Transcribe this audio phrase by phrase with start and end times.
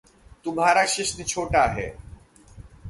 [0.45, 1.87] तुम्हारा शिश्न छोटा है।